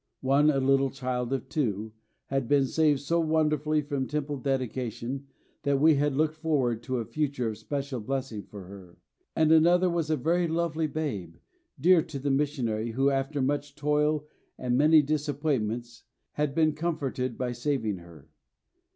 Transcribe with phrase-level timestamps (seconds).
[0.25, 1.93] One, a little child of two,
[2.25, 5.27] had been saved so wonderfully from Temple dedication
[5.61, 8.97] that we had looked forward to a future of special blessing for her;
[9.35, 11.35] and another was a very lovely babe,
[11.79, 14.25] dear to the missionary who, after much toil
[14.57, 18.27] and many disappointments, had been comforted by saving her.